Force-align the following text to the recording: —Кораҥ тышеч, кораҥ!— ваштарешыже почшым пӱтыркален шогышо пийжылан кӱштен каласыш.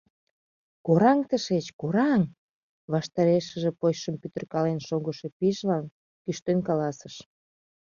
—Кораҥ 0.85 1.19
тышеч, 1.29 1.65
кораҥ!— 1.81 2.21
ваштарешыже 2.91 3.71
почшым 3.79 4.15
пӱтыркален 4.21 4.79
шогышо 4.87 5.27
пийжылан 5.37 5.83
кӱштен 6.23 6.59
каласыш. 6.67 7.15